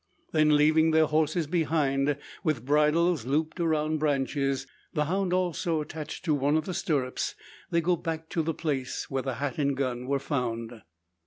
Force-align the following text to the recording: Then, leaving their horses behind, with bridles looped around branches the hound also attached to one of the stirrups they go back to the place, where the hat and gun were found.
Then, 0.31 0.57
leaving 0.57 0.89
their 0.89 1.05
horses 1.05 1.45
behind, 1.45 2.17
with 2.43 2.65
bridles 2.65 3.23
looped 3.27 3.59
around 3.59 3.99
branches 3.99 4.65
the 4.95 5.05
hound 5.05 5.31
also 5.31 5.79
attached 5.79 6.25
to 6.25 6.33
one 6.33 6.57
of 6.57 6.65
the 6.65 6.73
stirrups 6.73 7.35
they 7.69 7.81
go 7.81 7.95
back 7.95 8.27
to 8.29 8.41
the 8.41 8.55
place, 8.55 9.11
where 9.11 9.21
the 9.21 9.35
hat 9.35 9.59
and 9.59 9.77
gun 9.77 10.07
were 10.07 10.17
found. 10.17 10.81